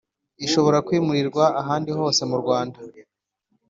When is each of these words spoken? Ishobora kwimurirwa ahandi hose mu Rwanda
Ishobora 0.45 0.77
kwimurirwa 0.87 1.43
ahandi 1.61 1.89
hose 1.99 2.21
mu 2.29 2.35
Rwanda 2.41 2.77